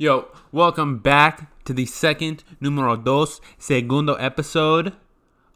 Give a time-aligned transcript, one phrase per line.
[0.00, 4.94] Yo, welcome back to the second numero dos segundo episode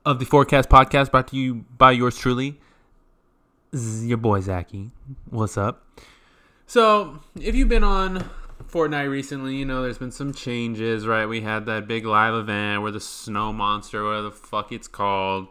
[0.04, 2.61] of the Fortcast Podcast, brought to you by yours truly,
[3.72, 4.91] your boy Zachy.
[5.30, 5.99] What's up?
[6.67, 8.29] So, if you've been on
[8.71, 11.24] Fortnite recently, you know there's been some changes, right?
[11.24, 15.49] We had that big live event where the snow monster, whatever the fuck it's called,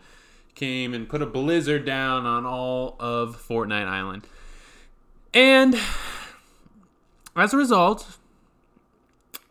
[0.53, 4.27] came and put a blizzard down on all of Fortnite Island.
[5.33, 5.79] And
[7.35, 8.19] as a result,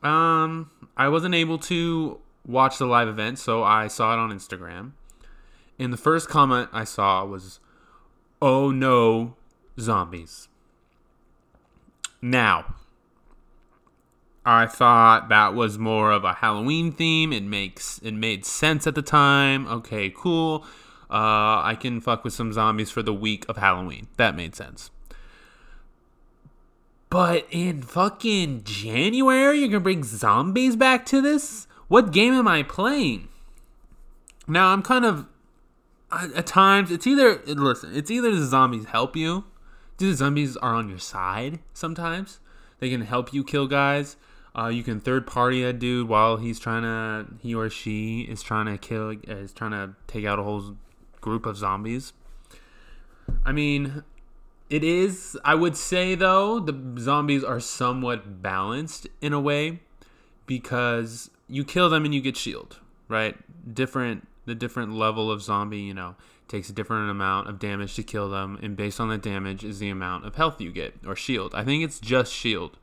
[0.02, 4.92] um, I wasn't able to watch the live event, so I saw it on Instagram.
[5.78, 7.60] And the first comment I saw was,
[8.40, 9.36] "Oh no,
[9.78, 10.48] zombies."
[12.20, 12.76] Now,
[14.44, 17.32] I thought that was more of a Halloween theme.
[17.32, 19.66] It makes it made sense at the time.
[19.66, 20.64] Okay, cool.
[21.10, 24.08] Uh, I can fuck with some zombies for the week of Halloween.
[24.16, 24.90] That made sense.
[27.12, 31.66] But in fucking January, you're gonna bring zombies back to this?
[31.88, 33.28] What game am I playing?
[34.48, 35.26] Now I'm kind of
[36.10, 39.44] at times it's either listen, it's either the zombies help you,
[39.98, 42.40] the zombies are on your side sometimes.
[42.78, 44.16] They can help you kill guys.
[44.56, 48.42] Uh, you can third party a dude while he's trying to he or she is
[48.42, 50.76] trying to kill is trying to take out a whole
[51.20, 52.14] group of zombies.
[53.44, 54.02] I mean,
[54.72, 55.38] it is.
[55.44, 59.80] I would say though the zombies are somewhat balanced in a way
[60.46, 63.36] because you kill them and you get shield, right?
[63.74, 66.16] Different the different level of zombie, you know,
[66.48, 69.78] takes a different amount of damage to kill them, and based on the damage is
[69.78, 71.54] the amount of health you get or shield.
[71.54, 72.78] I think it's just shield.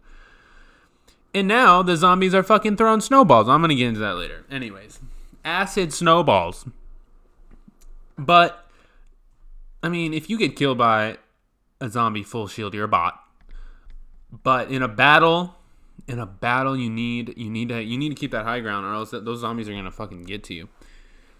[1.34, 3.50] And now the zombies are fucking throwing snowballs.
[3.50, 4.46] I'm gonna get into that later.
[4.52, 5.00] Anyways,
[5.44, 6.66] acid snowballs.
[8.16, 8.64] But
[9.82, 11.18] I mean, if you get killed by
[11.82, 13.20] a zombie full shield, you're a bot.
[14.32, 15.56] But in a battle,
[16.08, 18.86] in a battle, you need you need to you need to keep that high ground,
[18.86, 20.70] or else those zombies are gonna fucking get to you.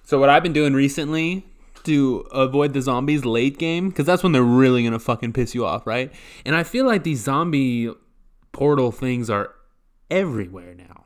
[0.04, 1.46] So what I've been doing recently
[1.84, 5.66] to avoid the zombies late game, because that's when they're really gonna fucking piss you
[5.66, 6.12] off, right?
[6.46, 7.92] And I feel like these zombie
[8.52, 9.54] portal things are
[10.10, 11.06] everywhere now.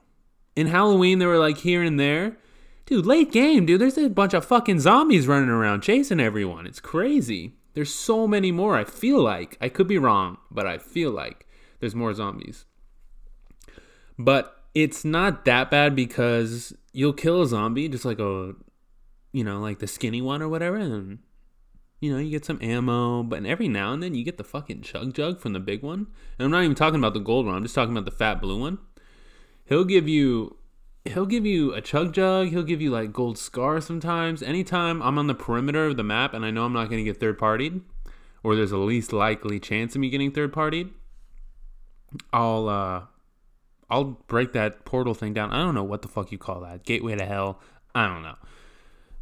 [0.56, 2.38] In Halloween, they were like here and there.
[2.86, 3.82] Dude, late game, dude.
[3.82, 6.68] There's a bunch of fucking zombies running around chasing everyone.
[6.68, 7.54] It's crazy.
[7.74, 8.78] There's so many more.
[8.78, 11.48] I feel like I could be wrong, but I feel like
[11.80, 12.66] there's more zombies.
[14.18, 18.54] But it's not that bad because you'll kill a zombie, just like a,
[19.32, 21.20] you know, like the skinny one or whatever, and
[22.00, 23.24] you know you get some ammo.
[23.24, 26.08] But every now and then you get the fucking chug jug from the big one.
[26.38, 27.56] And I'm not even talking about the gold one.
[27.56, 28.78] I'm just talking about the fat blue one.
[29.66, 30.58] He'll give you
[31.06, 32.48] he'll give you a chug jug.
[32.50, 34.42] He'll give you like gold scar sometimes.
[34.42, 37.04] Anytime I'm on the perimeter of the map and I know I'm not going to
[37.04, 37.82] get third partied,
[38.44, 40.92] or there's a least likely chance of me getting third partied,
[42.32, 43.04] I'll uh,
[43.90, 45.52] I'll break that portal thing down.
[45.52, 46.84] I don't know what the fuck you call that.
[46.84, 47.60] Gateway to hell.
[47.94, 48.36] I don't know.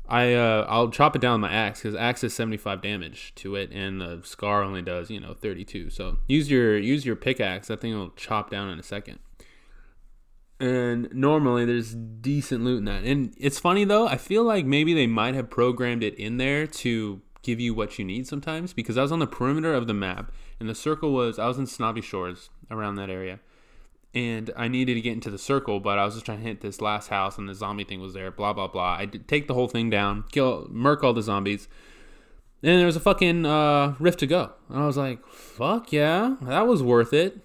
[0.07, 3.55] I uh, I'll chop it down with my axe because axe is 75 damage to
[3.55, 5.89] it, and the scar only does you know 32.
[5.89, 7.69] So use your use your pickaxe.
[7.69, 9.19] That thing will chop down in a second
[10.61, 13.03] and normally there's decent loot in that.
[13.03, 16.67] And it's funny though, I feel like maybe they might have programmed it in there
[16.67, 19.95] to give you what you need sometimes because I was on the perimeter of the
[19.95, 23.39] map and the circle was I was in Snobby Shores around that area.
[24.13, 26.59] And I needed to get into the circle, but I was just trying to hit
[26.59, 28.29] this last house, and the zombie thing was there.
[28.29, 28.97] Blah blah blah.
[28.99, 31.69] I take the whole thing down, kill, murk all the zombies,
[32.61, 34.51] and there was a fucking uh, rift to go.
[34.67, 37.39] And I was like, "Fuck yeah, that was worth it."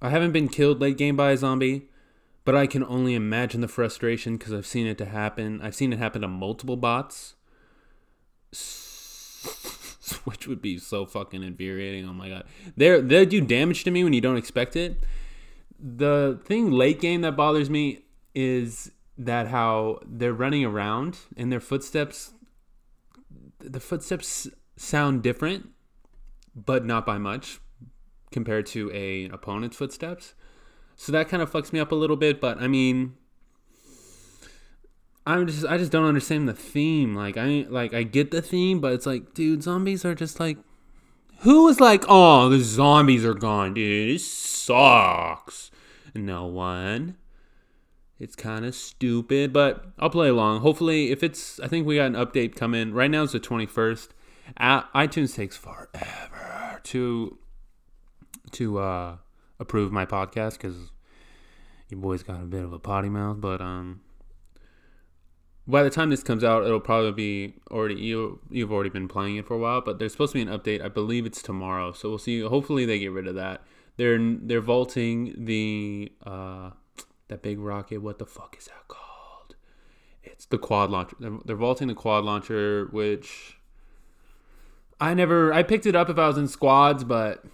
[0.00, 1.88] I haven't been killed late game by a zombie,
[2.44, 5.60] but I can only imagine the frustration because I've seen it to happen.
[5.60, 7.34] I've seen it happen to multiple bots,
[10.24, 12.08] which would be so fucking infuriating.
[12.08, 12.44] Oh my god,
[12.76, 15.00] they they do damage to me when you don't expect it.
[15.80, 18.04] The thing late game that bothers me
[18.34, 22.32] is that how they're running around and their footsteps,
[23.58, 25.70] the footsteps sound different,
[26.54, 27.58] but not by much
[28.30, 30.34] compared to a an opponent's footsteps.
[30.96, 33.14] So that kind of fucks me up a little bit, but I mean
[35.28, 37.14] I'm just I just don't understand the theme.
[37.14, 40.56] Like I like I get the theme, but it's like, dude, zombies are just like
[41.40, 44.14] who was like, "Oh, the zombies are gone, dude.
[44.14, 45.70] It sucks."
[46.14, 47.16] No one.
[48.18, 50.60] It's kind of stupid, but I'll play along.
[50.60, 52.94] Hopefully, if it's I think we got an update coming.
[52.94, 54.08] Right now it's the 21st.
[54.58, 57.38] iTunes takes forever to
[58.50, 59.16] to uh,
[59.58, 60.90] approve my podcast because
[61.88, 63.40] your boy's got a bit of a potty mouth.
[63.40, 64.00] But um,
[65.66, 69.36] by the time this comes out, it'll probably be already you you've already been playing
[69.36, 69.80] it for a while.
[69.80, 70.84] But there's supposed to be an update.
[70.84, 72.40] I believe it's tomorrow, so we'll see.
[72.40, 73.62] Hopefully they get rid of that
[73.98, 76.70] they're they're vaulting the uh,
[77.26, 77.98] that big rocket.
[77.98, 79.56] What the fuck is that called?
[80.22, 81.16] It's the quad launcher.
[81.20, 83.58] They're, they're vaulting the quad launcher, which
[84.98, 87.44] I never I picked it up if I was in squads, but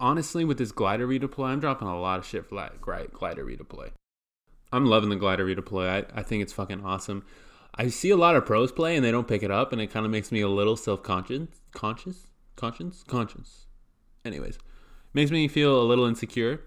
[0.00, 3.90] honestly, with this glider redeploy, I'm dropping a lot of shit for that glider redeploy.
[4.72, 5.88] I'm loving the glider redeploy.
[5.88, 7.24] I, I think it's fucking awesome.
[7.74, 9.90] I see a lot of pros play and they don't pick it up, and it
[9.90, 13.66] kind of makes me a little self conscious, conscious, conscience, conscious.
[14.24, 14.58] Anyways,
[15.12, 16.62] makes me feel a little insecure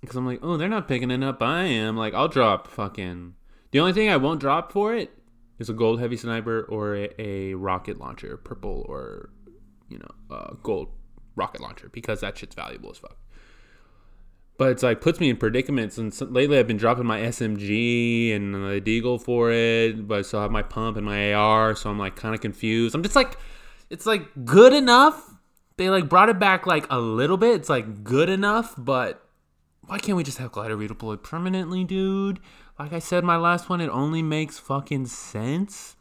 [0.00, 1.42] because I'm like, oh, they're not picking it up.
[1.42, 3.34] I am like, I'll drop fucking.
[3.70, 5.10] The only thing I won't drop for it
[5.58, 9.30] is a gold heavy sniper or a, a rocket launcher, purple or
[9.88, 10.88] you know, uh, gold
[11.38, 13.16] rocket launcher because that shit's valuable as fuck.
[14.58, 18.34] But it's like puts me in predicaments, and so, lately I've been dropping my SMG
[18.34, 21.88] and the Deagle for it, but I still have my pump and my AR, so
[21.88, 22.96] I'm like kind of confused.
[22.96, 23.38] I'm just like,
[23.88, 25.34] it's like good enough.
[25.76, 27.54] They like brought it back like a little bit.
[27.54, 29.24] It's like good enough, but
[29.86, 32.40] why can't we just have glider redeployed permanently, dude?
[32.80, 35.94] Like I said, my last one, it only makes fucking sense.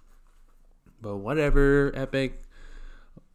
[0.99, 2.41] But whatever, Epic.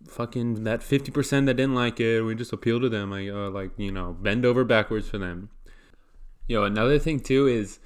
[0.08, 3.10] Fucking that 50% that didn't like it, we just appeal to them.
[3.10, 5.50] Like, uh, like you know, bend over backwards for them.
[6.46, 7.78] Yo, another thing too is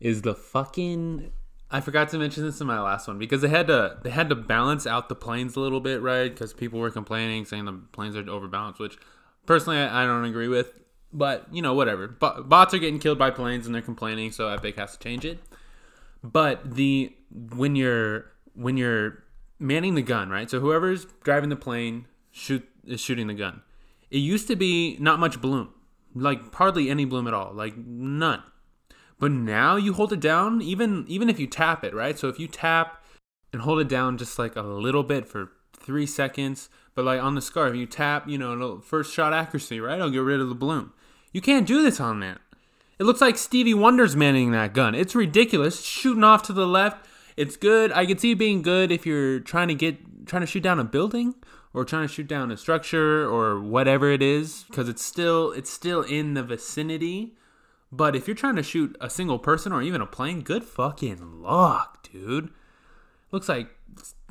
[0.00, 1.32] is the fucking
[1.72, 4.28] I forgot to mention this in my last one because they had to they had
[4.28, 6.30] to balance out the planes a little bit, right?
[6.30, 8.98] Because people were complaining, saying the planes are overbalanced, which
[9.46, 10.70] personally I, I don't agree with.
[11.14, 12.08] But you know, whatever.
[12.08, 15.24] But bots are getting killed by planes and they're complaining, so Epic has to change
[15.24, 15.38] it.
[16.22, 19.24] But the when you're when you're
[19.62, 20.50] manning the gun, right?
[20.50, 23.62] So whoever's driving the plane shoot is shooting the gun.
[24.10, 25.72] It used to be not much bloom,
[26.14, 28.42] like hardly any bloom at all, like none.
[29.18, 32.18] But now you hold it down, even even if you tap it, right?
[32.18, 33.04] So if you tap
[33.52, 37.34] and hold it down just like a little bit for three seconds, but like on
[37.34, 40.00] the scarf, if you tap, you know, first shot accuracy, right?
[40.00, 40.92] I'll get rid of the bloom.
[41.32, 42.40] You can't do this on that.
[42.98, 44.94] It looks like Stevie Wonder's manning that gun.
[44.94, 45.84] It's ridiculous.
[45.84, 47.06] Shooting off to the left.
[47.36, 47.92] It's good.
[47.92, 50.78] I can see it being good if you're trying to get trying to shoot down
[50.78, 51.34] a building
[51.74, 55.70] or trying to shoot down a structure or whatever it is because it's still it's
[55.70, 57.34] still in the vicinity.
[57.90, 61.42] But if you're trying to shoot a single person or even a plane, good fucking
[61.42, 62.50] luck, dude.
[63.30, 63.68] Looks like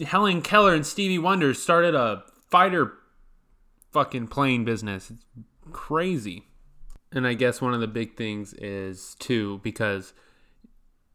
[0.04, 2.94] Helen Keller and Stevie Wonder started a fighter
[3.92, 5.12] fucking plane business.
[5.12, 5.26] It's
[5.72, 6.48] crazy.
[7.12, 10.14] And I guess one of the big things is too because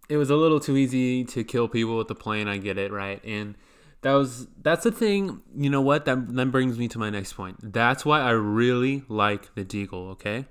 [0.09, 2.49] it was a little too easy to kill people with the plane.
[2.49, 3.23] I get it, right?
[3.25, 3.57] And
[4.03, 5.43] that was that's the thing.
[5.57, 6.05] You know what?
[6.05, 7.57] That then brings me to my next point.
[7.61, 10.11] That's why I really like the Deagle.
[10.13, 10.47] Okay,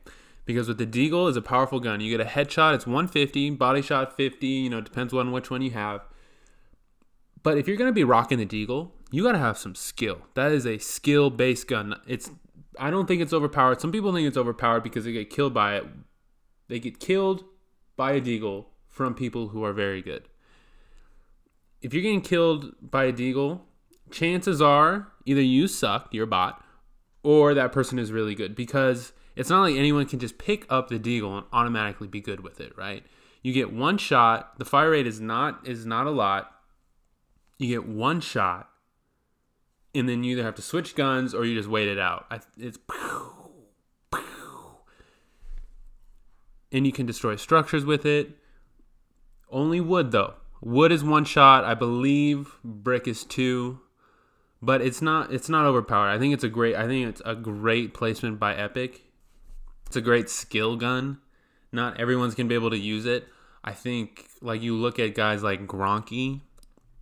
[0.45, 2.01] because with the Deagle is a powerful gun.
[2.01, 2.75] You get a headshot.
[2.75, 4.45] It's 150, body shot 50.
[4.45, 6.01] You know, depends on which one you have.
[7.43, 10.19] But if you're gonna be rocking the Deagle, you gotta have some skill.
[10.33, 11.95] That is a skill based gun.
[12.07, 12.31] It's
[12.77, 13.79] I don't think it's overpowered.
[13.79, 15.85] Some people think it's overpowered because they get killed by it.
[16.67, 17.45] They get killed
[17.95, 20.23] by a deagle from people who are very good.
[21.81, 23.59] If you're getting killed by a deagle,
[24.09, 26.63] chances are either you suck, you're a bot,
[27.21, 30.87] or that person is really good because it's not like anyone can just pick up
[30.87, 33.03] the deagle and automatically be good with it, right?
[33.43, 34.57] You get one shot.
[34.59, 36.51] The fire rate is not is not a lot.
[37.59, 38.69] You get one shot
[39.93, 42.27] and then you either have to switch guns or you just wait it out.
[42.57, 42.79] It's
[46.71, 48.37] and you can destroy structures with it.
[49.49, 50.35] Only wood though.
[50.61, 51.63] Wood is one shot.
[51.63, 53.79] I believe brick is two,
[54.61, 56.09] but it's not it's not overpowered.
[56.09, 59.03] I think it's a great I think it's a great placement by Epic.
[59.87, 61.19] It's a great skill gun.
[61.71, 63.27] Not everyone's gonna be able to use it.
[63.63, 66.41] I think like you look at guys like Gronky,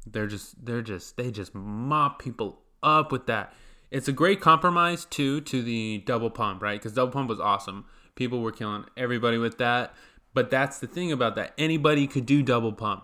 [0.05, 3.53] they're just they're just they just mop people up with that.
[3.91, 6.79] It's a great compromise too to the double pump, right?
[6.79, 7.85] Because double pump was awesome.
[8.15, 9.93] People were killing everybody with that.
[10.33, 11.53] But that's the thing about that.
[11.57, 13.03] Anybody could do double pump.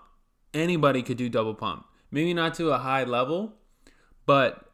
[0.53, 1.86] Anybody could do double pump.
[2.12, 3.53] Maybe not to a high level,
[4.25, 4.71] but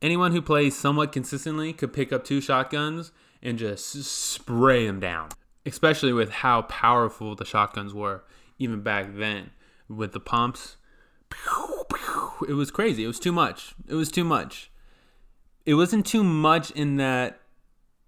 [0.00, 3.10] anyone who plays somewhat consistently could pick up two shotguns
[3.42, 5.30] and just spray them down.
[5.66, 8.22] Especially with how powerful the shotguns were
[8.58, 9.50] even back then
[9.88, 10.76] with the pumps
[12.48, 13.04] it was crazy.
[13.04, 13.74] It was too much.
[13.88, 14.70] It was too much.
[15.66, 17.40] It wasn't too much in that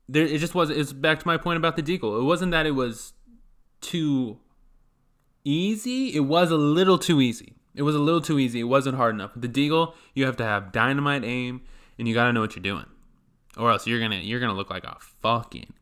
[0.09, 0.25] there.
[0.25, 0.79] It just wasn't.
[0.79, 2.21] It's back to my point about the deagle.
[2.21, 3.13] It wasn't that it was
[3.81, 4.39] too
[5.45, 6.15] easy.
[6.15, 7.55] It was a little too easy.
[7.75, 8.61] It was a little too easy.
[8.61, 9.35] It wasn't hard enough.
[9.35, 11.63] With the deagle, you have to have dynamite aim,
[11.99, 12.87] and you gotta know what you're doing,
[13.57, 15.73] or else you're gonna you're gonna look like a fucking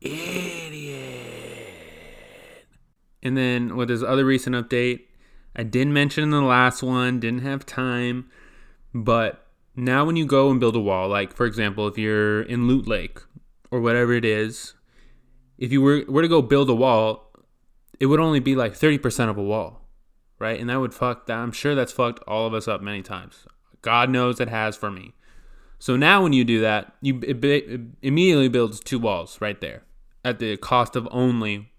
[0.00, 1.04] idiot.
[3.22, 5.02] And then with this other recent update,
[5.56, 8.28] I didn't mention in the last one, didn't have time,
[8.92, 12.66] but now when you go and build a wall, like for example, if you're in
[12.66, 13.20] Loot Lake
[13.70, 14.74] or whatever it is,
[15.58, 17.32] if you were, were to go build a wall,
[18.00, 19.82] it would only be like 30% of a wall,
[20.38, 20.58] right?
[20.58, 21.38] And that would fuck that.
[21.38, 23.46] I'm sure that's fucked all of us up many times.
[23.82, 25.12] God knows it has for me.
[25.78, 29.82] So now when you do that, you it, it immediately builds two walls right there
[30.24, 31.72] at the cost of only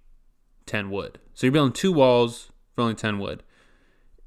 [0.67, 1.19] 10 wood.
[1.33, 3.43] So you're building two walls for only 10 wood.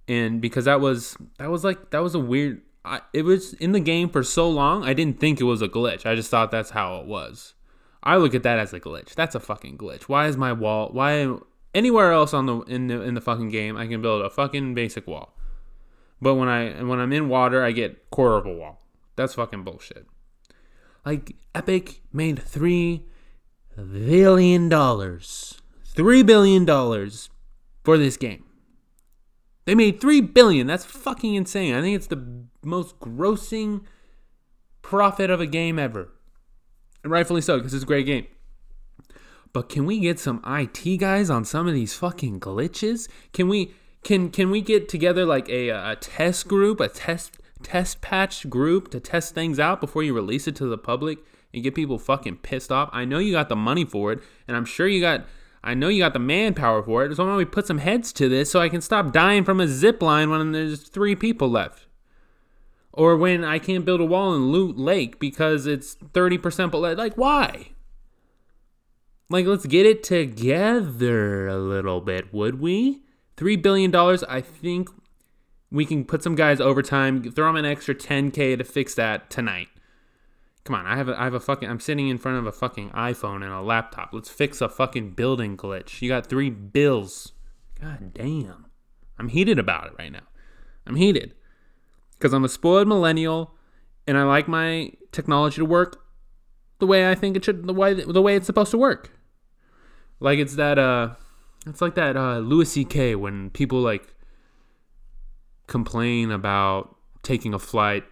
[0.08, 3.72] And because that was that was like that was a weird I, it was in
[3.72, 6.06] the game for so long, I didn't think it was a glitch.
[6.06, 7.54] I just thought that's how it was.
[8.02, 9.14] I look at that as a glitch.
[9.14, 10.02] That's a fucking glitch.
[10.02, 10.88] Why is my wall?
[10.92, 11.36] Why
[11.74, 14.74] anywhere else on the in the in the fucking game I can build a fucking
[14.74, 15.34] basic wall,
[16.20, 18.82] but when I when I'm in water I get quarter of a wall.
[19.16, 20.06] That's fucking bullshit.
[21.04, 23.04] Like Epic made three
[23.76, 27.30] billion dollars, three billion dollars
[27.84, 28.44] for this game.
[29.64, 30.66] They made three billion.
[30.66, 31.74] That's fucking insane.
[31.74, 33.84] I think it's the most grossing
[34.82, 36.10] profit of a game ever.
[37.02, 38.26] And rightfully so, because it's a great game.
[39.52, 43.08] But can we get some IT guys on some of these fucking glitches?
[43.32, 43.74] Can we
[44.04, 48.90] can can we get together like a a test group, a test test patch group
[48.90, 51.18] to test things out before you release it to the public
[51.52, 52.90] and get people fucking pissed off?
[52.92, 55.24] I know you got the money for it, and I'm sure you got
[55.64, 57.16] I know you got the manpower for it.
[57.16, 59.60] So why don't we put some heads to this so I can stop dying from
[59.60, 61.87] a zip line when there's three people left?
[62.98, 66.94] Or when I can't build a wall in Loot Lake because it's 30% below.
[66.94, 67.68] Like, why?
[69.30, 73.02] Like, let's get it together a little bit, would we?
[73.36, 73.94] $3 billion,
[74.28, 74.90] I think
[75.70, 79.68] we can put some guys overtime, throw them an extra 10K to fix that tonight.
[80.64, 82.52] Come on, I have a, I have a fucking, I'm sitting in front of a
[82.52, 84.10] fucking iPhone and a laptop.
[84.12, 86.02] Let's fix a fucking building glitch.
[86.02, 87.30] You got three bills.
[87.80, 88.66] God damn.
[89.20, 90.26] I'm heated about it right now.
[90.84, 91.34] I'm heated
[92.18, 93.54] because I'm a spoiled millennial
[94.06, 96.04] and I like my technology to work
[96.78, 99.12] the way I think it should, the way the way it's supposed to work.
[100.20, 101.14] Like it's that uh,
[101.66, 103.14] it's like that uh, Louis C.K.
[103.14, 104.14] when people like
[105.66, 108.04] complain about taking a flight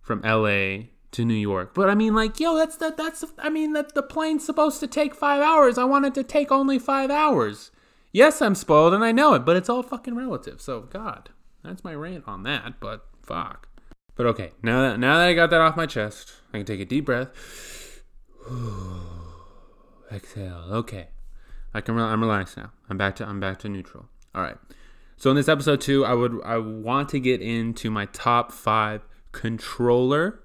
[0.00, 0.90] from L.A.
[1.12, 4.02] to New York, but I mean like yo, that's that that's I mean that the
[4.02, 5.78] plane's supposed to take five hours.
[5.78, 7.70] I want it to take only five hours.
[8.12, 10.60] Yes, I'm spoiled and I know it, but it's all fucking relative.
[10.60, 11.30] So God,
[11.62, 12.80] that's my rant on that.
[12.80, 13.68] But Fuck.
[14.16, 16.80] But okay, now that now that I got that off my chest, I can take
[16.80, 17.28] a deep breath.
[20.12, 20.64] Exhale.
[20.70, 21.08] Okay,
[21.74, 21.98] I can.
[21.98, 22.72] I'm relaxed now.
[22.88, 23.26] I'm back to.
[23.26, 24.08] I'm back to neutral.
[24.34, 24.56] All right.
[25.18, 29.04] So in this episode two, I would I want to get into my top five
[29.32, 30.40] controller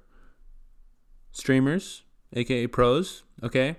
[1.31, 3.23] streamers, aka pros.
[3.41, 3.77] Okay,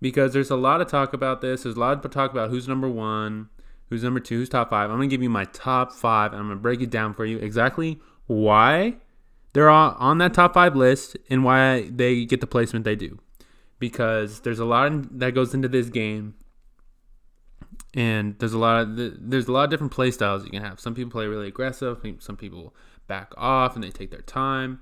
[0.00, 1.64] because there's a lot of talk about this.
[1.64, 3.50] There's a lot of talk about who's number one,
[3.90, 4.88] who's number two, who's top five.
[4.90, 6.32] I'm gonna give you my top five.
[6.32, 8.94] and I'm gonna break it down for you exactly why
[9.52, 13.18] they're on that top five list and why they get the placement they do.
[13.80, 16.34] Because there's a lot that goes into this game,
[17.94, 18.96] and there's a lot of
[19.30, 20.78] there's a lot of different play styles you can have.
[20.78, 22.74] Some people play really aggressive, some people
[23.06, 24.80] back off and they take their time.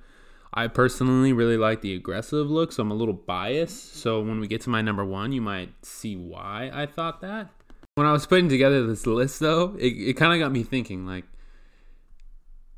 [0.52, 3.96] I personally really like the aggressive look, so I'm a little biased.
[3.96, 7.50] So when we get to my number one, you might see why I thought that.
[7.94, 11.06] When I was putting together this list, though, it, it kind of got me thinking,
[11.06, 11.24] like,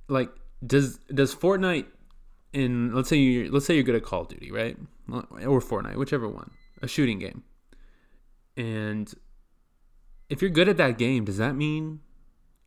[0.08, 0.30] like
[0.66, 1.86] does does Fortnite
[2.52, 4.76] in let's say you let's say you're good at Call of Duty, right?
[5.10, 6.50] Or Fortnite, whichever one,
[6.82, 7.44] a shooting game.
[8.56, 9.12] And
[10.28, 12.00] if you're good at that game, does that mean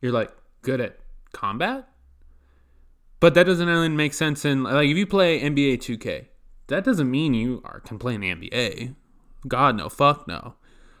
[0.00, 0.32] you're like
[0.62, 0.98] good at
[1.32, 1.88] combat?
[3.20, 6.26] But that doesn't really make sense in like if you play NBA 2K,
[6.68, 8.94] that doesn't mean you are can play in the NBA.
[9.46, 10.54] God no, fuck no.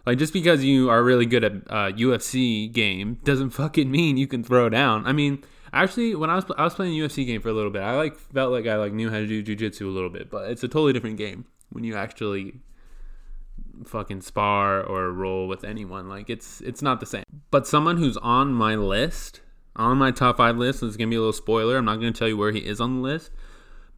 [0.06, 4.26] Like just because you are really good at a UFC game doesn't fucking mean you
[4.26, 5.06] can throw down.
[5.06, 5.42] I mean,
[5.72, 7.96] Actually, when I was I was playing a UFC game for a little bit, I
[7.96, 10.62] like felt like I like knew how to do jujitsu a little bit, but it's
[10.62, 12.60] a totally different game when you actually
[13.86, 16.08] fucking spar or roll with anyone.
[16.08, 17.24] Like it's it's not the same.
[17.50, 19.40] But someone who's on my list,
[19.76, 21.78] on my top five list, this is gonna be a little spoiler.
[21.78, 23.30] I'm not gonna tell you where he is on the list.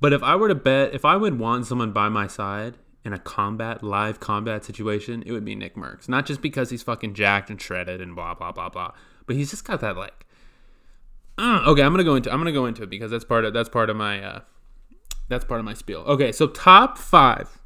[0.01, 3.13] But if I were to bet, if I would want someone by my side in
[3.13, 6.09] a combat, live combat situation, it would be Nickmercs.
[6.09, 8.93] Not just because he's fucking jacked and shredded and blah blah blah blah,
[9.27, 10.24] but he's just got that like
[11.37, 13.53] uh, okay, I'm gonna go into I'm gonna go into it because that's part of
[13.53, 14.41] that's part of my uh,
[15.29, 16.01] that's part of my spiel.
[16.01, 17.61] Okay, so top five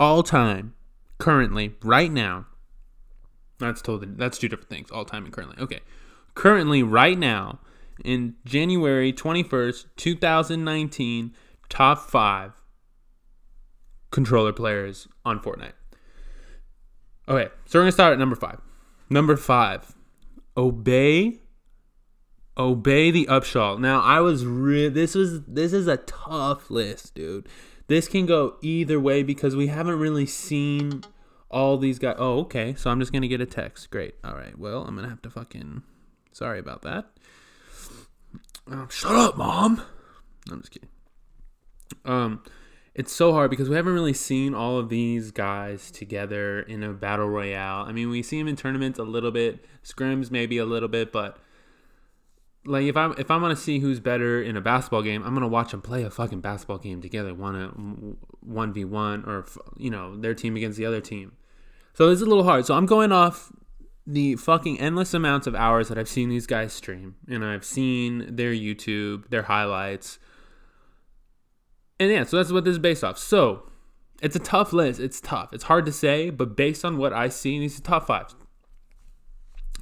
[0.00, 0.74] all time
[1.18, 2.46] currently right now.
[3.58, 4.90] That's totally that's two different things.
[4.90, 5.62] All time and currently.
[5.62, 5.80] Okay,
[6.34, 7.60] currently right now
[8.04, 11.34] in January 21st, 2019,
[11.68, 12.52] top five
[14.10, 15.72] controller players on Fortnite.
[17.28, 18.60] Okay, so we're gonna start at number five.
[19.10, 19.94] Number five,
[20.56, 21.41] Obey
[22.56, 23.78] Obey the Upshaw.
[23.78, 27.48] Now I was re- this was this is a tough list, dude.
[27.88, 31.02] this can go either way because we haven't really seen
[31.50, 32.16] all these guys.
[32.18, 32.74] Oh, okay.
[32.74, 33.90] So I'm just gonna get a text.
[33.90, 34.14] Great.
[34.24, 34.58] All right.
[34.58, 35.82] Well, I'm gonna have to fucking.
[36.32, 37.06] Sorry about that.
[38.70, 39.82] Oh, shut up, mom.
[40.50, 40.88] I'm just kidding.
[42.04, 42.42] Um,
[42.94, 46.92] it's so hard because we haven't really seen all of these guys together in a
[46.92, 47.84] battle royale.
[47.84, 51.12] I mean, we see them in tournaments a little bit, scrims maybe a little bit,
[51.12, 51.38] but
[52.64, 55.34] like if I'm if I want to see who's better in a basketball game, I'm
[55.34, 57.68] gonna watch them play a fucking basketball game together, one uh,
[58.40, 61.32] one v one or you know their team against the other team.
[61.94, 62.66] So it's a little hard.
[62.66, 63.52] So I'm going off
[64.06, 68.36] the fucking endless amounts of hours that I've seen these guys stream, and I've seen
[68.36, 70.18] their YouTube, their highlights,
[71.98, 72.24] and yeah.
[72.24, 73.18] So that's what this is based off.
[73.18, 73.68] So
[74.22, 75.00] it's a tough list.
[75.00, 75.52] It's tough.
[75.52, 78.34] It's hard to say, but based on what I see, these are top five.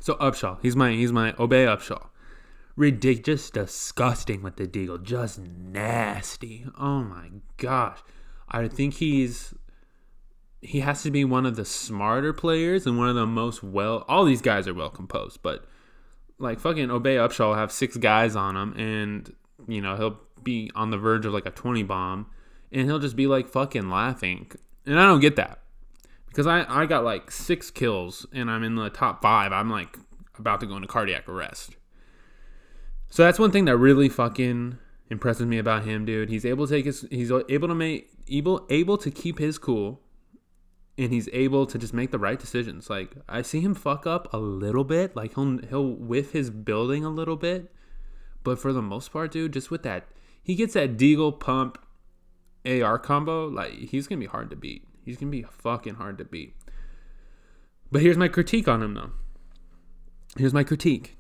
[0.01, 2.07] So Upshaw, he's my he's my Obey Upshaw
[2.81, 6.65] ridiculous, disgusting with the deagle, just nasty.
[6.79, 7.99] Oh my gosh,
[8.49, 9.55] I think he's
[10.63, 14.05] he has to be one of the smarter players and one of the most well.
[14.09, 15.67] All these guys are well composed, but
[16.39, 19.35] like fucking Obey Upshaw will have six guys on him, and
[19.69, 22.29] you know he'll be on the verge of like a twenty bomb,
[22.73, 24.51] and he'll just be like fucking laughing,
[24.87, 25.61] and I don't get that
[26.29, 29.53] because I I got like six kills and I'm in the top five.
[29.53, 29.99] I'm like
[30.39, 31.77] about to go into cardiac arrest.
[33.11, 34.79] So that's one thing that really fucking
[35.11, 36.31] impresses me about him, dude.
[36.31, 40.01] He's able to take his he's able to make able able to keep his cool
[40.97, 42.89] and he's able to just make the right decisions.
[42.89, 47.05] Like I see him fuck up a little bit, like he'll he'll whiff his building
[47.05, 47.73] a little bit,
[48.45, 50.07] but for the most part, dude, just with that
[50.43, 51.79] he gets that deagle pump
[52.65, 54.87] AR combo, like he's going to be hard to beat.
[55.05, 56.55] He's going to be fucking hard to beat.
[57.91, 59.11] But here's my critique on him though.
[60.37, 61.17] Here's my critique.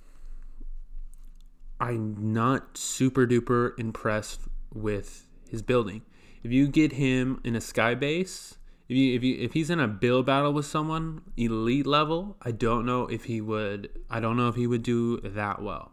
[1.81, 6.03] I'm not super duper impressed with his building.
[6.45, 8.57] If you get him in a sky base,
[8.89, 12.51] if you if you if he's in a build battle with someone elite level, I
[12.51, 15.93] don't know if he would I don't know if he would do that well.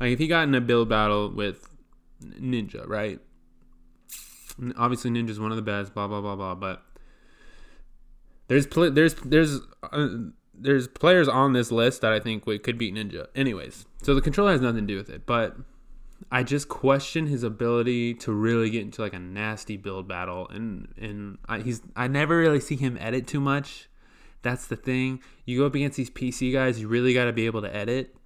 [0.00, 1.68] Like if he got in a build battle with
[2.24, 3.20] Ninja, right?
[4.76, 6.82] Obviously Ninja's one of the best, blah blah blah blah, but
[8.48, 10.08] there's there's there's uh,
[10.62, 13.26] there's players on this list that I think we could beat Ninja.
[13.34, 15.56] Anyways, so the controller has nothing to do with it, but
[16.30, 20.88] I just question his ability to really get into like a nasty build battle, and
[20.96, 23.88] and I, he's I never really see him edit too much.
[24.42, 25.20] That's the thing.
[25.44, 28.16] You go up against these PC guys, you really got to be able to edit.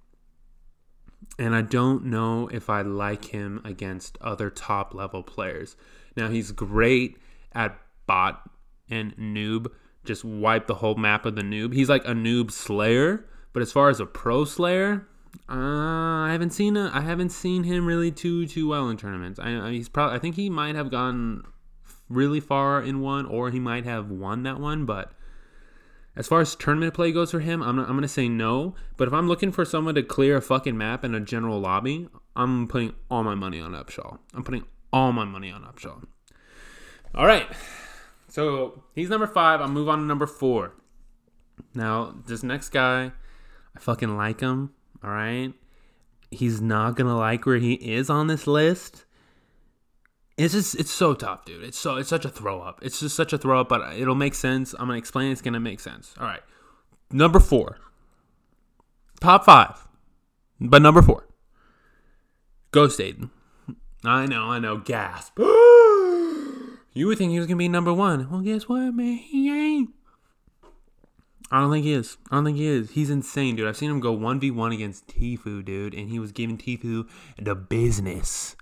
[1.39, 5.75] And I don't know if I like him against other top level players.
[6.15, 7.17] Now he's great
[7.53, 8.49] at bot
[8.89, 9.71] and noob
[10.07, 11.73] just wipe the whole map of the noob.
[11.73, 15.07] He's like a noob slayer, but as far as a pro slayer,
[15.49, 19.39] uh, I haven't seen a, I haven't seen him really too too well in tournaments.
[19.39, 21.43] I, he's probably I think he might have gone
[22.09, 24.85] really far in one, or he might have won that one.
[24.85, 25.11] But
[26.15, 28.75] as far as tournament play goes for him, I'm I'm gonna say no.
[28.97, 32.07] But if I'm looking for someone to clear a fucking map in a general lobby,
[32.35, 34.19] I'm putting all my money on Upshaw.
[34.33, 36.03] I'm putting all my money on Upshaw.
[37.15, 37.47] All right.
[38.37, 39.61] So he's number five.
[39.61, 40.75] I'll move on to number four.
[41.73, 43.11] Now, this next guy,
[43.75, 44.73] I fucking like him.
[45.03, 45.53] All right.
[46.29, 49.05] He's not gonna like where he is on this list.
[50.37, 51.63] It's just it's so tough, dude.
[51.63, 52.77] It's so it's such a throw up.
[52.83, 54.73] It's just such a throw up, but it'll make sense.
[54.73, 55.31] I'm gonna explain.
[55.31, 56.13] It's gonna make sense.
[56.19, 56.43] All right.
[57.11, 57.79] Number four.
[59.19, 59.87] Top five,
[60.59, 61.25] but number four.
[62.69, 63.31] Ghost Aydan.
[64.03, 64.77] I know, I know.
[64.77, 65.39] Gasp.
[66.97, 68.27] You would think he was gonna be number one.
[68.31, 69.17] Well, guess what, man?
[69.17, 69.91] He ain't.
[71.51, 72.17] I don't think he is.
[72.31, 72.89] I don't think he is.
[72.89, 73.67] He's insane, dude.
[73.67, 77.07] I've seen him go one v one against Tfue, dude, and he was giving Tfue
[77.39, 78.55] the business.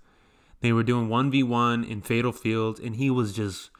[0.60, 3.70] They were doing one v one in Fatal Fields, and he was just.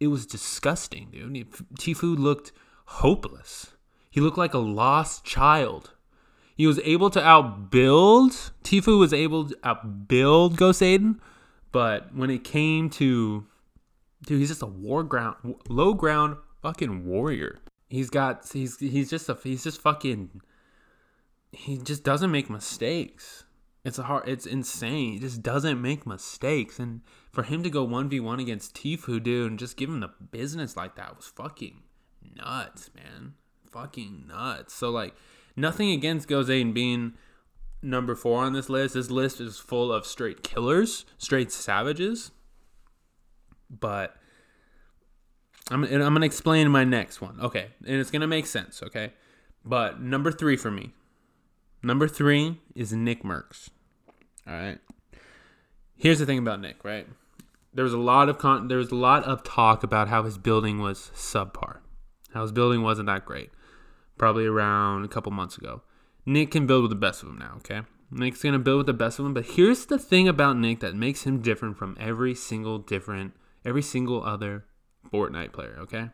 [0.00, 1.52] It was disgusting, dude.
[1.78, 2.50] Tfue looked
[2.86, 3.76] hopeless.
[4.10, 5.92] He looked like a lost child.
[6.56, 8.50] He was able to outbuild.
[8.64, 11.20] Tfue was able to outbuild Ghost Aydan,
[11.70, 13.46] but when it came to
[14.26, 15.36] dude, he's just a war ground,
[15.68, 17.58] low ground fucking warrior.
[17.88, 20.40] He's got, he's he's just a, he's just fucking,
[21.52, 23.44] he just doesn't make mistakes.
[23.84, 25.14] It's a hard, it's insane.
[25.14, 29.22] He just doesn't make mistakes, and for him to go one v one against Tfue,
[29.22, 31.82] dude, and just give him the business like that was fucking
[32.36, 33.34] nuts, man.
[33.70, 34.74] Fucking nuts.
[34.74, 35.14] So like,
[35.56, 37.14] nothing against Gozain being
[37.82, 38.94] number four on this list.
[38.94, 42.30] This list is full of straight killers, straight savages
[43.80, 44.16] but
[45.70, 47.40] I'm I'm gonna explain my next one.
[47.40, 48.82] Okay, and it's gonna make sense.
[48.82, 49.12] Okay,
[49.64, 50.92] but number three for me,
[51.82, 53.70] number three is Nick Mercs.
[54.46, 54.78] All right.
[55.96, 57.06] Here's the thing about Nick, right?
[57.74, 60.38] there was a lot of con- there was a lot of talk about how his
[60.38, 61.78] building was subpar,
[62.34, 63.50] how his building wasn't that great.
[64.18, 65.82] Probably around a couple months ago.
[66.26, 67.54] Nick can build with the best of them now.
[67.56, 69.34] Okay, Nick's gonna build with the best of them.
[69.34, 73.32] But here's the thing about Nick that makes him different from every single different,
[73.64, 74.64] every single other
[75.12, 75.76] Fortnite player.
[75.80, 76.10] Okay,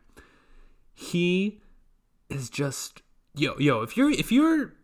[0.95, 1.61] he
[2.29, 3.03] is just
[3.35, 3.83] yo yo.
[3.83, 4.75] If you're if you're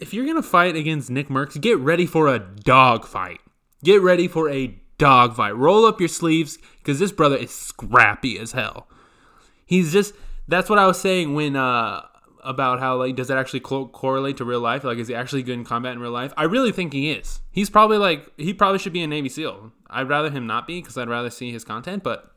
[0.00, 3.40] if you're gonna fight against Nick Mercs, get ready for a dog fight.
[3.84, 5.56] Get ready for a dog fight.
[5.56, 8.86] Roll up your sleeves because this brother is scrappy as hell.
[9.66, 10.14] He's just
[10.48, 12.02] that's what I was saying when uh
[12.42, 14.84] about how like does that actually co- correlate to real life?
[14.84, 16.32] Like is he actually good in combat in real life?
[16.36, 17.40] I really think he is.
[17.50, 19.72] He's probably like he probably should be a Navy SEAL.
[19.88, 22.34] I'd rather him not be because I'd rather see his content, but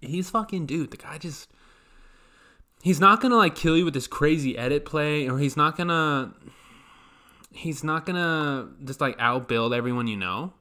[0.00, 0.90] he's fucking dude.
[0.90, 1.50] The guy just
[2.82, 6.34] he's not gonna like kill you with this crazy edit play, or he's not gonna
[7.50, 10.52] he's not gonna just like outbuild everyone you know.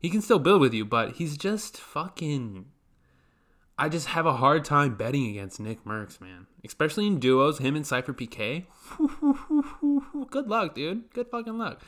[0.00, 2.66] He can still build with you, but he's just fucking.
[3.80, 6.48] I just have a hard time betting against Nick Mercs, man.
[6.64, 8.66] Especially in duos, him and Cypher PK.
[10.30, 11.10] Good luck, dude.
[11.12, 11.80] Good fucking luck.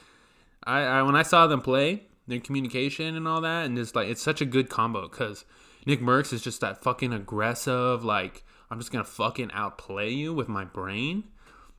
[0.63, 4.09] I, I when I saw them play, their communication and all that, and just like
[4.09, 5.45] it's such a good combo because
[5.85, 10.49] Nick Mercs is just that fucking aggressive, like I'm just gonna fucking outplay you with
[10.49, 11.25] my brain.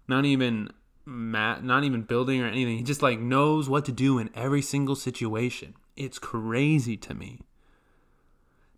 [0.08, 0.72] Not even
[1.06, 2.78] mat, not even building or anything.
[2.78, 5.76] He just like knows what to do in every single situation.
[5.96, 7.40] It's crazy to me.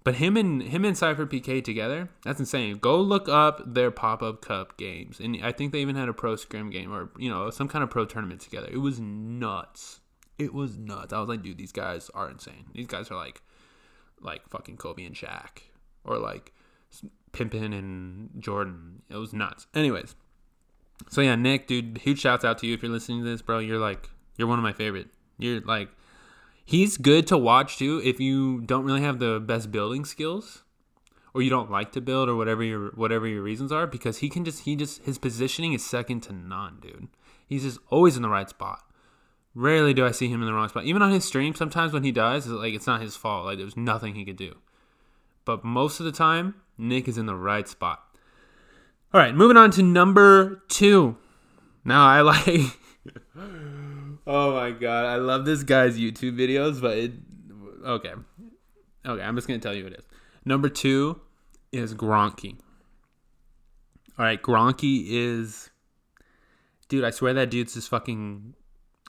[0.04, 2.78] But him and him and Cypher PK together, that's insane.
[2.78, 6.13] Go look up their pop up cup games, and I think they even had a
[6.13, 8.68] pro scrim game or you know some kind of pro tournament together.
[8.72, 10.02] It was nuts.
[10.38, 11.13] It was nuts.
[11.13, 12.66] I was like, dude, these guys are insane.
[12.74, 13.42] These guys are like,
[14.20, 15.62] like fucking Kobe and Shaq,
[16.04, 16.52] or like
[17.32, 19.04] Pippen and Jordan.
[19.10, 19.68] It was nuts.
[19.74, 20.16] Anyways,
[21.10, 23.60] so yeah, Nick, dude, huge shouts out to you if you're listening to this, bro.
[23.60, 25.08] You're like, you're one of my favorite.
[25.38, 25.89] You're like
[26.65, 30.63] He's good to watch too if you don't really have the best building skills
[31.34, 34.30] or you don't like to build or whatever your whatever your reasons are because he
[34.30, 37.08] can just he just his positioning is second to none, dude.
[37.47, 38.82] He's just always in the right spot.
[39.56, 40.86] Rarely do I see him in the wrong spot.
[40.86, 43.45] Even on his stream, sometimes when he does, it's like it's not his fault.
[43.45, 44.56] Like there's nothing he could do.
[45.45, 47.99] But most of the time, Nick is in the right spot.
[49.13, 51.17] All right, moving on to number two.
[51.86, 52.80] Now I like
[54.25, 57.12] Oh my god, I love this guy's YouTube videos, but it
[57.86, 58.13] okay.
[59.05, 60.05] Okay, I'm just gonna tell you it is.
[60.45, 61.19] Number two
[61.71, 62.57] is Gronky.
[64.17, 65.69] Alright, Gronky is
[66.88, 68.53] Dude, I swear that dude's just fucking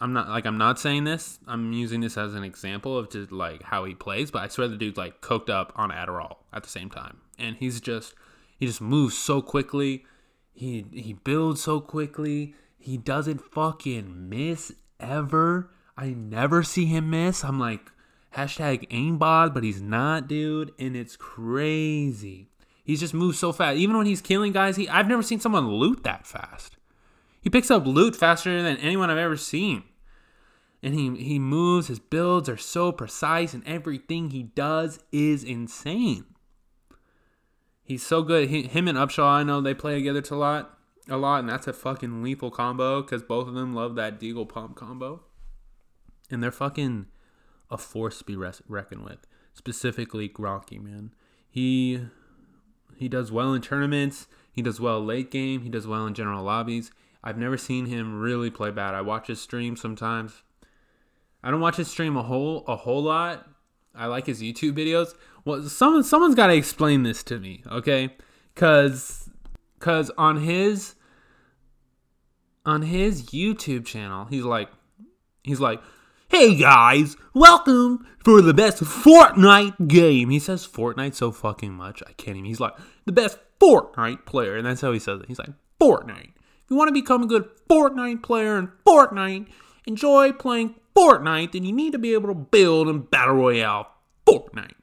[0.01, 1.39] I'm not like I'm not saying this.
[1.47, 4.67] I'm using this as an example of just like how he plays, but I swear
[4.67, 7.19] the dude's like coked up on Adderall at the same time.
[7.39, 8.15] And he's just
[8.59, 10.05] he just moves so quickly.
[10.53, 12.55] He he builds so quickly.
[12.77, 14.73] He doesn't fucking miss
[15.05, 15.71] ever.
[15.97, 17.45] I never see him miss.
[17.45, 17.93] I'm like,
[18.37, 20.73] hashtag aimbot, but he's not, dude.
[20.79, 22.49] And it's crazy.
[22.85, 23.79] He's just moved so fast.
[23.79, 26.77] Even when he's killing guys, he I've never seen someone loot that fast.
[27.41, 29.85] He picks up loot faster than anyone I've ever seen.
[30.83, 36.27] And he, he moves, his builds are so precise, and everything he does is insane.
[37.83, 38.49] He's so good.
[38.49, 40.74] He, him and Upshaw, I know they play together a lot
[41.09, 44.49] a lot, and that's a fucking lethal combo because both of them love that Deagle
[44.49, 45.23] Pump combo.
[46.31, 47.07] And they're fucking
[47.71, 49.27] a force to be reckoned with.
[49.53, 51.15] Specifically, Gronky, man.
[51.49, 52.07] He
[52.97, 54.27] he does well in tournaments.
[54.53, 55.63] He does well late game.
[55.63, 56.91] He does well in general lobbies.
[57.23, 58.95] I've never seen him really play bad.
[58.95, 60.43] I watch his stream sometimes.
[61.43, 63.47] I don't watch his stream a whole a whole lot.
[63.95, 65.15] I like his YouTube videos.
[65.45, 68.17] Well, someone someone's got to explain this to me, okay?
[68.55, 69.24] Cuz
[69.85, 70.95] Cause on his
[72.65, 74.71] on his YouTube channel, he's like
[75.43, 75.83] he's like,
[76.31, 80.31] Hey guys, welcome for the best Fortnite game.
[80.31, 82.03] He says Fortnite so fucking much.
[82.07, 82.47] I can't even.
[82.47, 82.73] He's like,
[83.05, 84.57] the best Fortnite player.
[84.57, 85.27] And that's how he says it.
[85.29, 86.33] He's like, Fortnite.
[86.33, 89.49] If you want to become a good Fortnite player in Fortnite,
[89.87, 93.89] enjoy playing Fortnite, then you need to be able to build in Battle Royale
[94.27, 94.77] Fortnite.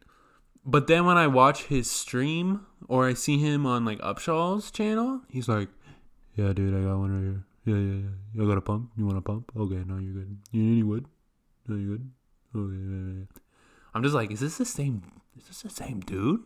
[0.66, 5.22] But then when I watch his stream or I see him on like Upshaw's channel,
[5.28, 5.70] he's like,
[6.36, 7.44] "Yeah, dude, I got one right here.
[7.66, 8.10] Yeah, yeah, yeah.
[8.34, 8.92] You got a pump?
[8.98, 9.52] You want a pump?
[9.56, 10.38] Okay, no, you're good.
[10.52, 11.06] You need any wood?
[11.68, 12.12] No, you good?
[12.56, 13.42] Okay, yeah, yeah, yeah.
[13.94, 15.04] I'm just like, is this the same?
[15.38, 16.42] Is this the same dude?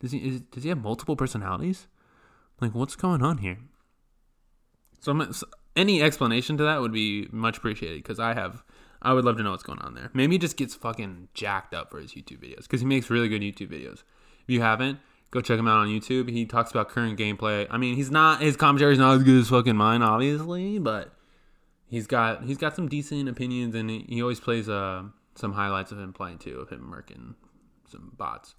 [0.00, 1.86] Does he is, does he have multiple personalities?
[2.60, 3.58] Like, what's going on here?
[5.00, 5.46] So, so
[5.76, 8.62] any explanation to that would be much appreciated because I have
[9.04, 10.10] I would love to know what's going on there.
[10.14, 13.28] Maybe he just gets fucking jacked up for his YouTube videos because he makes really
[13.28, 14.02] good YouTube videos.
[14.42, 14.98] If you haven't,
[15.30, 16.30] go check him out on YouTube.
[16.30, 17.66] He talks about current gameplay.
[17.70, 21.14] I mean, he's not his commentary is not as good as fucking mine, obviously, but
[21.86, 25.92] he's got he's got some decent opinions and he, he always plays uh some highlights
[25.92, 27.34] of him playing too, of him working
[27.90, 28.54] some bots.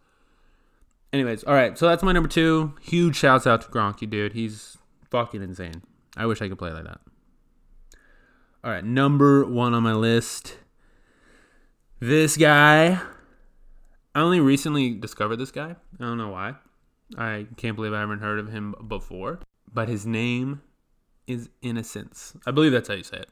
[1.12, 2.74] Anyways, all right, so that's my number two.
[2.82, 4.34] Huge shouts out to Gronky, dude.
[4.34, 4.78] He's
[5.10, 5.82] fucking insane.
[6.18, 7.00] I wish I could play like that.
[8.66, 10.58] All right, number one on my list.
[12.00, 13.00] This guy.
[14.16, 15.76] I only recently discovered this guy.
[16.00, 16.56] I don't know why.
[17.16, 19.40] I can't believe I haven't heard of him before.
[19.72, 20.64] But his name
[21.28, 22.34] is Innocents.
[22.48, 23.30] I believe that's how you say it.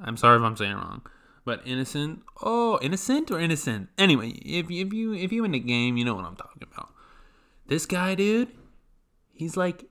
[0.00, 1.02] I'm sorry if I'm saying it wrong.
[1.44, 2.22] But innocent.
[2.42, 3.88] Oh, innocent or innocent.
[3.96, 6.92] Anyway, if if you if you in the game, you know what I'm talking about.
[7.68, 8.48] This guy, dude,
[9.32, 9.84] he's like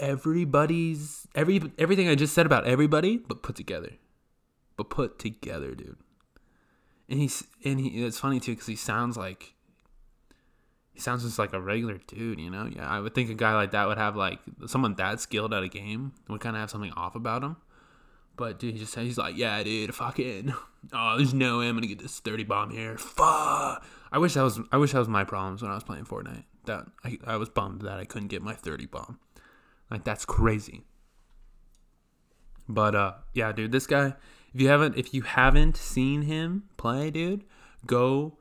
[0.00, 3.92] everybody's every everything I just said about everybody, but put together,
[4.76, 5.98] but put together, dude.
[7.08, 9.54] And he's and he it's funny too because he sounds like
[10.92, 12.68] he sounds just like a regular dude, you know.
[12.70, 15.62] Yeah, I would think a guy like that would have like someone that skilled at
[15.62, 17.56] a game would kind of have something off about him.
[18.36, 20.54] But dude, he just he's like, yeah, dude, fucking,
[20.92, 22.96] oh, there's no way I'm gonna get this thirty bomb here.
[22.96, 23.84] Fuck.
[24.10, 26.44] I wish that was I wish that was my problems when I was playing Fortnite.
[26.66, 29.18] That I, I was bummed that I couldn't get my thirty bomb.
[29.90, 30.84] Like that's crazy.
[32.68, 34.14] But uh, yeah, dude, this guy.
[34.54, 37.44] If you haven't if you haven't seen him play, dude,
[37.86, 38.38] go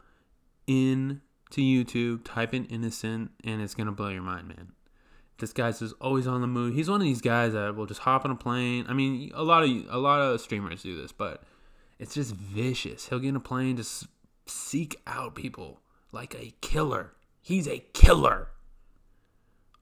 [0.65, 4.73] in to YouTube, type in innocent, and it's gonna blow your mind, man.
[5.39, 6.73] This guy's just always on the move.
[6.73, 8.85] He's one of these guys that will just hop on a plane.
[8.89, 11.43] I mean, a lot of a lot of streamers do this, but
[11.99, 13.07] it's just vicious.
[13.07, 14.07] He'll get in a plane, just
[14.45, 15.81] seek out people
[16.11, 17.13] like a killer.
[17.41, 18.49] He's a killer.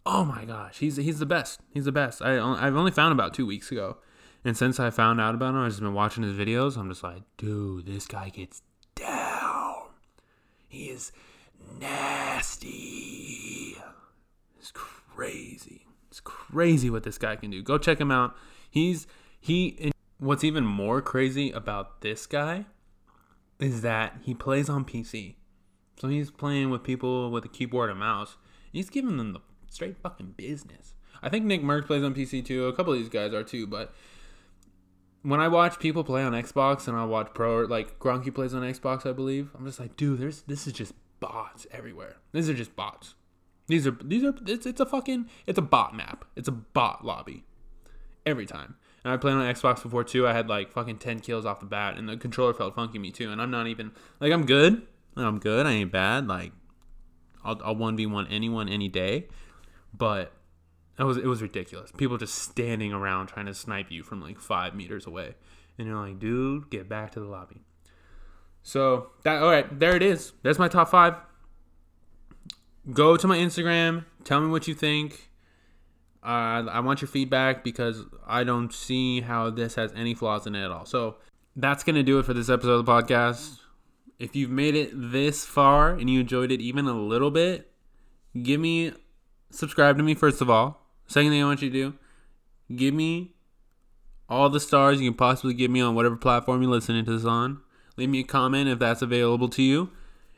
[0.05, 1.61] Oh my gosh, he's he's the best.
[1.73, 2.21] He's the best.
[2.21, 3.97] I I've only found about two weeks ago,
[4.43, 6.77] and since I found out about him, I've just been watching his videos.
[6.77, 8.61] I'm just like, dude, this guy gets
[8.93, 9.87] down.
[10.67, 11.11] He is
[11.79, 13.77] nasty.
[14.59, 15.87] It's crazy.
[16.09, 17.63] It's crazy what this guy can do.
[17.63, 18.35] Go check him out.
[18.69, 19.07] He's
[19.39, 19.91] he.
[20.19, 22.65] What's even more crazy about this guy
[23.59, 25.35] is that he plays on PC.
[25.99, 28.37] So he's playing with people with a keyboard and mouse.
[28.71, 29.39] He's giving them the
[29.75, 30.95] straight fucking business.
[31.21, 32.65] I think Nickmercs plays on PC too.
[32.67, 33.93] A couple of these guys are too, but
[35.21, 38.61] when I watch people play on Xbox and I watch pro like Gronky plays on
[38.61, 42.17] Xbox, I believe, I'm just like, dude, there's this is just bots everywhere.
[42.31, 43.15] These are just bots.
[43.67, 46.25] These are these are it's it's a fucking it's a bot map.
[46.35, 47.43] It's a bot lobby.
[48.25, 48.75] Every time.
[49.03, 50.27] And I played on Xbox before too.
[50.27, 53.11] I had like fucking ten kills off the bat, and the controller felt funky me
[53.11, 53.31] too.
[53.31, 54.83] And I'm not even like I'm good.
[55.17, 55.65] I'm good.
[55.65, 56.27] I ain't bad.
[56.27, 56.51] Like
[57.43, 59.27] I'll I'll one v one anyone any day.
[59.95, 60.31] But
[60.97, 61.91] it was it was ridiculous.
[61.91, 65.35] People just standing around trying to snipe you from like five meters away,
[65.77, 67.61] and you're like, dude, get back to the lobby.
[68.63, 70.33] So that all right, there it is.
[70.41, 71.15] That's my top five.
[72.91, 74.05] Go to my Instagram.
[74.23, 75.29] Tell me what you think.
[76.23, 80.55] Uh, I want your feedback because I don't see how this has any flaws in
[80.55, 80.85] it at all.
[80.85, 81.17] So
[81.55, 83.59] that's gonna do it for this episode of the podcast.
[84.17, 87.69] If you've made it this far and you enjoyed it even a little bit,
[88.41, 88.93] give me
[89.55, 90.81] subscribe to me first of all.
[91.07, 91.93] Second thing I want you to do,
[92.75, 93.31] give me
[94.27, 97.25] all the stars you can possibly give me on whatever platform you're listening to this
[97.25, 97.61] on.
[97.97, 99.91] Leave me a comment if that's available to you.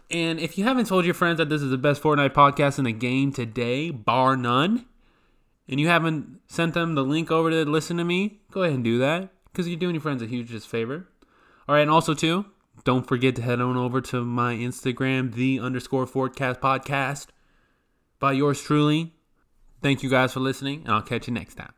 [0.09, 2.85] And if you haven't told your friends that this is the best Fortnite podcast in
[2.85, 4.85] the game today, bar none,
[5.67, 8.83] and you haven't sent them the link over to listen to me, go ahead and
[8.83, 11.07] do that because you're doing your friends a huge favor.
[11.67, 12.45] All right, and also too,
[12.85, 17.27] don't forget to head on over to my Instagram, the underscore Fortcast podcast,
[18.19, 19.13] by yours truly.
[19.81, 21.76] Thank you guys for listening, and I'll catch you next time.